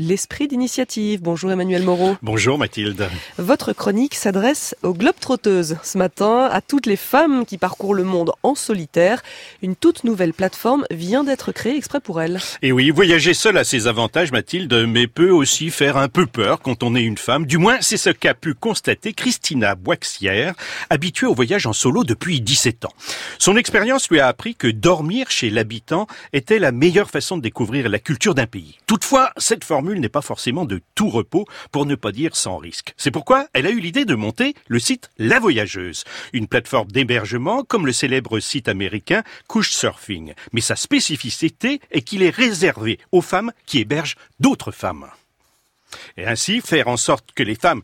l'esprit 0.00 0.48
d'initiative. 0.48 1.20
Bonjour 1.22 1.52
Emmanuel 1.52 1.82
Moreau. 1.82 2.16
Bonjour 2.22 2.58
Mathilde. 2.58 3.08
Votre 3.38 3.72
chronique 3.72 4.14
s'adresse 4.14 4.74
aux 4.82 4.94
globetrotteuses. 4.94 5.76
Ce 5.82 5.98
matin, 5.98 6.48
à 6.50 6.60
toutes 6.60 6.86
les 6.86 6.96
femmes 6.96 7.44
qui 7.44 7.58
parcourent 7.58 7.94
le 7.94 8.04
monde 8.04 8.32
en 8.42 8.54
solitaire, 8.54 9.22
une 9.62 9.76
toute 9.76 10.04
nouvelle 10.04 10.32
plateforme 10.32 10.84
vient 10.90 11.22
d'être 11.22 11.52
créée 11.52 11.76
exprès 11.76 12.00
pour 12.00 12.20
elles. 12.20 12.40
Et 12.62 12.72
oui, 12.72 12.90
voyager 12.90 13.34
seul 13.34 13.58
a 13.58 13.64
ses 13.64 13.86
avantages 13.86 14.32
Mathilde, 14.32 14.86
mais 14.88 15.06
peut 15.06 15.30
aussi 15.30 15.70
faire 15.70 15.96
un 15.96 16.08
peu 16.08 16.26
peur 16.26 16.60
quand 16.60 16.82
on 16.82 16.94
est 16.94 17.02
une 17.02 17.18
femme. 17.18 17.46
Du 17.46 17.58
moins, 17.58 17.78
c'est 17.80 17.96
ce 17.96 18.10
qu'a 18.10 18.34
pu 18.34 18.54
constater 18.54 19.12
Christina 19.12 19.74
Boixière, 19.74 20.54
habituée 20.88 21.26
au 21.26 21.34
voyage 21.34 21.66
en 21.66 21.72
solo 21.72 22.04
depuis 22.04 22.40
17 22.40 22.86
ans. 22.86 22.92
Son 23.38 23.56
expérience 23.56 24.08
lui 24.08 24.20
a 24.20 24.28
appris 24.28 24.54
que 24.54 24.68
dormir 24.68 25.30
chez 25.30 25.50
l'habitant 25.50 26.06
était 26.32 26.58
la 26.58 26.72
meilleure 26.72 27.10
façon 27.10 27.36
de 27.36 27.42
découvrir 27.42 27.88
la 27.88 27.98
culture 27.98 28.34
d'un 28.34 28.46
pays. 28.46 28.78
Toutefois, 28.86 29.30
cette 29.36 29.64
formule 29.64 29.89
n'est 29.98 30.08
pas 30.08 30.22
forcément 30.22 30.64
de 30.64 30.80
tout 30.94 31.08
repos, 31.08 31.46
pour 31.72 31.86
ne 31.86 31.96
pas 31.96 32.12
dire 32.12 32.36
sans 32.36 32.58
risque. 32.58 32.94
C'est 32.96 33.10
pourquoi 33.10 33.48
elle 33.52 33.66
a 33.66 33.70
eu 33.70 33.80
l'idée 33.80 34.04
de 34.04 34.14
monter 34.14 34.54
le 34.68 34.78
site 34.78 35.10
La 35.18 35.40
Voyageuse, 35.40 36.04
une 36.32 36.46
plateforme 36.46 36.92
d'hébergement 36.92 37.64
comme 37.64 37.86
le 37.86 37.92
célèbre 37.92 38.38
site 38.38 38.68
américain 38.68 39.22
Couchsurfing. 39.48 40.34
Mais 40.52 40.60
sa 40.60 40.76
spécificité 40.76 41.80
est 41.90 42.02
qu'il 42.02 42.22
est 42.22 42.30
réservé 42.34 42.98
aux 43.10 43.22
femmes 43.22 43.52
qui 43.66 43.80
hébergent 43.80 44.16
d'autres 44.38 44.72
femmes. 44.72 45.06
Et 46.16 46.26
ainsi 46.26 46.60
faire 46.60 46.88
en 46.88 46.96
sorte 46.96 47.32
que 47.34 47.42
les 47.42 47.54
femmes 47.54 47.82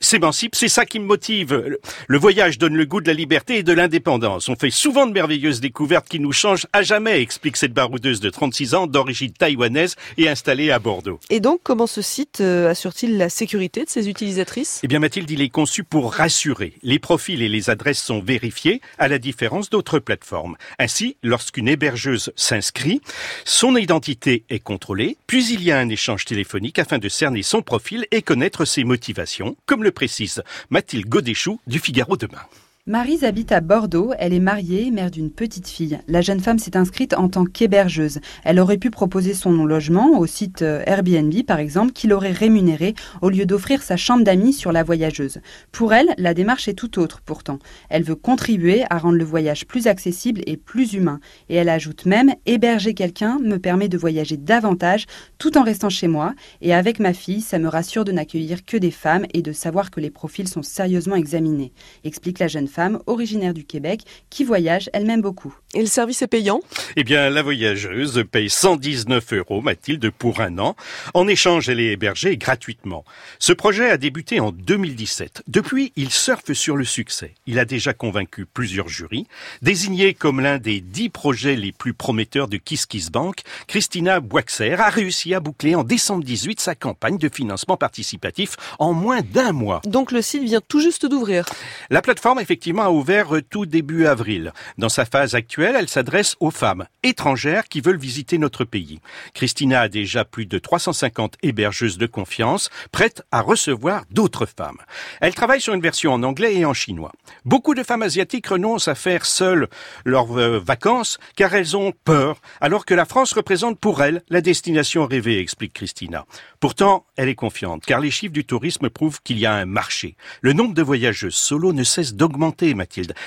s'émancipe, 0.00 0.54
c'est 0.54 0.68
ça 0.68 0.84
qui 0.84 0.98
me 0.98 1.04
motive. 1.04 1.78
Le 2.06 2.18
voyage 2.18 2.58
donne 2.58 2.74
le 2.74 2.84
goût 2.84 3.00
de 3.00 3.08
la 3.08 3.14
liberté 3.14 3.58
et 3.58 3.62
de 3.62 3.72
l'indépendance. 3.72 4.48
On 4.48 4.56
fait 4.56 4.70
souvent 4.70 5.06
de 5.06 5.12
merveilleuses 5.12 5.60
découvertes 5.60 6.08
qui 6.08 6.20
nous 6.20 6.32
changent 6.32 6.66
à 6.72 6.82
jamais, 6.82 7.20
explique 7.20 7.56
cette 7.56 7.72
baroudeuse 7.72 8.20
de 8.20 8.30
36 8.30 8.74
ans 8.74 8.86
d'origine 8.86 9.32
taïwanaise 9.32 9.96
et 10.18 10.28
installée 10.28 10.70
à 10.70 10.78
Bordeaux. 10.78 11.20
Et 11.30 11.40
donc, 11.40 11.60
comment 11.62 11.86
ce 11.86 12.02
site 12.02 12.40
euh, 12.40 12.70
assure-t-il 12.70 13.16
la 13.16 13.28
sécurité 13.28 13.84
de 13.84 13.88
ses 13.88 14.08
utilisatrices? 14.08 14.80
Eh 14.82 14.88
bien, 14.88 14.98
Mathilde, 14.98 15.30
il 15.30 15.40
est 15.40 15.48
conçu 15.48 15.84
pour 15.84 16.12
rassurer. 16.12 16.74
Les 16.82 16.98
profils 16.98 17.42
et 17.42 17.48
les 17.48 17.70
adresses 17.70 18.02
sont 18.02 18.20
vérifiés, 18.20 18.80
à 18.98 19.08
la 19.08 19.18
différence 19.18 19.70
d'autres 19.70 19.98
plateformes. 19.98 20.56
Ainsi, 20.78 21.16
lorsqu'une 21.22 21.68
hébergeuse 21.68 22.32
s'inscrit, 22.36 23.00
son 23.44 23.76
identité 23.76 24.44
est 24.50 24.58
contrôlée, 24.58 25.16
puis 25.26 25.46
il 25.52 25.62
y 25.62 25.70
a 25.70 25.78
un 25.78 25.88
échange 25.88 26.24
téléphonique 26.24 26.78
afin 26.78 26.98
de 26.98 27.08
cerner 27.08 27.42
son 27.42 27.62
profil 27.62 28.06
et 28.10 28.22
connaître 28.22 28.64
ses 28.64 28.84
motivations, 28.84 29.56
comme 29.66 29.82
le 29.86 29.92
précise 29.92 30.42
Mathilde 30.68 31.08
Godéchou 31.08 31.60
du 31.66 31.78
Figaro 31.78 32.16
demain. 32.16 32.42
Marise 32.88 33.24
habite 33.24 33.50
à 33.50 33.60
Bordeaux, 33.60 34.12
elle 34.16 34.32
est 34.32 34.38
mariée, 34.38 34.92
mère 34.92 35.10
d'une 35.10 35.32
petite 35.32 35.66
fille. 35.66 35.98
La 36.06 36.20
jeune 36.20 36.38
femme 36.38 36.60
s'est 36.60 36.76
inscrite 36.76 37.14
en 37.14 37.28
tant 37.28 37.44
qu'hébergeuse. 37.44 38.20
Elle 38.44 38.60
aurait 38.60 38.78
pu 38.78 38.90
proposer 38.90 39.34
son 39.34 39.64
logement 39.64 40.16
au 40.20 40.26
site 40.26 40.62
euh, 40.62 40.84
Airbnb 40.86 41.34
par 41.44 41.58
exemple, 41.58 41.90
qu'il 41.90 42.12
aurait 42.12 42.30
rémunéré 42.30 42.94
au 43.22 43.28
lieu 43.28 43.44
d'offrir 43.44 43.82
sa 43.82 43.96
chambre 43.96 44.22
d'amis 44.22 44.52
sur 44.52 44.70
la 44.70 44.84
voyageuse. 44.84 45.40
Pour 45.72 45.94
elle, 45.94 46.14
la 46.16 46.32
démarche 46.32 46.68
est 46.68 46.74
tout 46.74 47.00
autre 47.00 47.22
pourtant. 47.26 47.58
Elle 47.88 48.04
veut 48.04 48.14
contribuer 48.14 48.84
à 48.88 48.98
rendre 48.98 49.18
le 49.18 49.24
voyage 49.24 49.66
plus 49.66 49.88
accessible 49.88 50.42
et 50.46 50.56
plus 50.56 50.92
humain. 50.92 51.18
Et 51.48 51.56
elle 51.56 51.70
ajoute 51.70 52.06
même, 52.06 52.36
héberger 52.46 52.94
quelqu'un 52.94 53.40
me 53.42 53.58
permet 53.58 53.88
de 53.88 53.98
voyager 53.98 54.36
davantage 54.36 55.06
tout 55.38 55.58
en 55.58 55.64
restant 55.64 55.90
chez 55.90 56.06
moi. 56.06 56.34
Et 56.60 56.72
avec 56.72 57.00
ma 57.00 57.14
fille, 57.14 57.40
ça 57.40 57.58
me 57.58 57.66
rassure 57.66 58.04
de 58.04 58.12
n'accueillir 58.12 58.64
que 58.64 58.76
des 58.76 58.92
femmes 58.92 59.26
et 59.34 59.42
de 59.42 59.50
savoir 59.50 59.90
que 59.90 59.98
les 59.98 60.10
profils 60.10 60.46
sont 60.46 60.62
sérieusement 60.62 61.16
examinés, 61.16 61.72
explique 62.04 62.38
la 62.38 62.46
jeune 62.46 62.68
femme 62.68 62.75
femme 62.76 63.00
originaire 63.06 63.54
du 63.54 63.64
Québec 63.64 64.02
qui 64.28 64.44
voyage 64.44 64.90
elle-même 64.92 65.22
beaucoup. 65.22 65.56
Et 65.72 65.80
le 65.80 65.86
service 65.86 66.20
est 66.20 66.26
payant? 66.26 66.60
Eh 66.96 67.04
bien, 67.04 67.30
la 67.30 67.42
voyageuse 67.42 68.22
paye 68.30 68.50
119 68.50 69.32
euros, 69.32 69.62
Mathilde, 69.62 70.10
pour 70.10 70.40
un 70.42 70.58
an. 70.58 70.76
En 71.14 71.26
échange, 71.26 71.70
elle 71.70 71.80
est 71.80 71.92
hébergée 71.92 72.36
gratuitement. 72.36 73.04
Ce 73.38 73.54
projet 73.54 73.88
a 73.88 73.96
débuté 73.96 74.40
en 74.40 74.52
2017. 74.52 75.44
Depuis, 75.48 75.94
il 75.96 76.10
surfe 76.10 76.52
sur 76.52 76.76
le 76.76 76.84
succès. 76.84 77.32
Il 77.46 77.58
a 77.58 77.64
déjà 77.64 77.94
convaincu 77.94 78.44
plusieurs 78.44 78.88
jurys. 78.88 79.26
Désigné 79.62 80.12
comme 80.12 80.40
l'un 80.40 80.58
des 80.58 80.82
dix 80.82 81.08
projets 81.08 81.56
les 81.56 81.72
plus 81.72 81.94
prometteurs 81.94 82.48
de 82.48 82.58
Kiss 82.58 82.84
Kiss 82.84 83.10
Bank, 83.10 83.40
Christina 83.68 84.20
Boixer 84.20 84.74
a 84.74 84.90
réussi 84.90 85.32
à 85.32 85.40
boucler 85.40 85.74
en 85.74 85.82
décembre 85.82 86.24
18 86.24 86.60
sa 86.60 86.74
campagne 86.74 87.16
de 87.16 87.30
financement 87.30 87.78
participatif 87.78 88.56
en 88.78 88.92
moins 88.92 89.22
d'un 89.22 89.52
mois. 89.52 89.80
Donc 89.86 90.12
le 90.12 90.20
site 90.20 90.42
vient 90.42 90.60
tout 90.66 90.80
juste 90.80 91.06
d'ouvrir. 91.06 91.46
La 91.88 92.02
plateforme, 92.02 92.38
effectivement, 92.38 92.65
a 92.74 92.90
ouvert 92.90 93.28
tout 93.48 93.64
début 93.64 94.06
avril. 94.06 94.52
Dans 94.76 94.88
sa 94.88 95.04
phase 95.04 95.34
actuelle, 95.34 95.76
elle 95.78 95.88
s'adresse 95.88 96.36
aux 96.40 96.50
femmes 96.50 96.86
étrangères 97.02 97.68
qui 97.68 97.80
veulent 97.80 97.98
visiter 97.98 98.38
notre 98.38 98.64
pays. 98.64 99.00
Christina 99.34 99.82
a 99.82 99.88
déjà 99.88 100.24
plus 100.24 100.46
de 100.46 100.58
350 100.58 101.36
hébergeuses 101.42 101.98
de 101.98 102.06
confiance 102.06 102.70
prêtes 102.90 103.22
à 103.30 103.40
recevoir 103.40 104.02
d'autres 104.10 104.46
femmes. 104.46 104.78
Elle 105.20 105.34
travaille 105.34 105.60
sur 105.60 105.74
une 105.74 105.80
version 105.80 106.12
en 106.12 106.22
anglais 106.22 106.56
et 106.56 106.64
en 106.64 106.74
chinois. 106.74 107.12
Beaucoup 107.44 107.74
de 107.74 107.82
femmes 107.82 108.02
asiatiques 108.02 108.48
renoncent 108.48 108.88
à 108.88 108.94
faire 108.94 109.24
seules 109.24 109.68
leurs 110.04 110.36
euh, 110.36 110.58
vacances 110.58 111.18
car 111.36 111.54
elles 111.54 111.76
ont 111.76 111.92
peur, 112.04 112.40
alors 112.60 112.84
que 112.84 112.94
la 112.94 113.04
France 113.04 113.32
représente 113.32 113.78
pour 113.78 114.02
elles 114.02 114.22
la 114.28 114.40
destination 114.40 115.06
rêvée, 115.06 115.38
explique 115.38 115.74
Christina. 115.74 116.26
Pourtant, 116.58 117.06
elle 117.16 117.28
est 117.28 117.34
confiante 117.34 117.84
car 117.86 118.00
les 118.00 118.10
chiffres 118.10 118.32
du 118.32 118.44
tourisme 118.44 118.90
prouvent 118.90 119.20
qu'il 119.22 119.38
y 119.38 119.46
a 119.46 119.54
un 119.54 119.66
marché. 119.66 120.16
Le 120.40 120.52
nombre 120.52 120.74
de 120.74 120.82
voyageuses 120.82 121.36
solo 121.36 121.72
ne 121.72 121.84
cesse 121.84 122.14
d'augmenter 122.14 122.55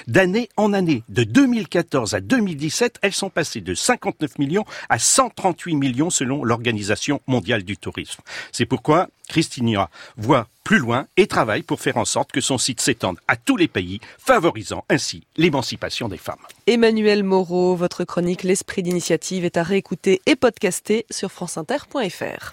D'année 0.08 0.50
en 0.58 0.74
année, 0.74 1.04
de 1.10 1.24
2014 1.24 2.14
à 2.14 2.22
2017, 2.22 3.00
elles 3.02 3.14
sont 3.14 3.30
passées 3.30 3.62
de 3.62 3.74
59 3.74 4.40
millions 4.40 4.66
à 4.90 5.00
138 5.00 5.76
millions 5.76 6.10
selon 6.10 6.44
l'Organisation 6.44 7.22
mondiale 7.28 7.64
du 7.64 7.78
tourisme. 7.78 8.22
C'est 8.52 8.66
pourquoi 8.66 9.10
Christina 9.28 9.90
voit 10.18 10.48
plus 10.64 10.80
loin 10.80 11.08
et 11.18 11.28
travaille 11.28 11.64
pour 11.64 11.80
faire 11.80 11.98
en 11.98 12.06
sorte 12.06 12.32
que 12.32 12.42
son 12.42 12.58
site 12.58 12.82
s'étende 12.82 13.18
à 13.28 13.36
tous 13.36 13.58
les 13.58 13.68
pays, 13.68 14.00
favorisant 14.18 14.86
ainsi 14.90 15.24
l'émancipation 15.38 16.08
des 16.08 16.18
femmes. 16.18 16.46
Emmanuel 16.68 17.24
Moreau, 17.24 17.76
votre 17.76 18.04
chronique 18.04 18.44
L'esprit 18.44 18.84
d'initiative 18.84 19.46
est 19.46 19.58
à 19.58 19.64
réécouter 19.64 20.22
et 20.26 20.36
podcaster 20.36 21.06
sur 21.10 21.32
franceinter.fr. 21.32 22.46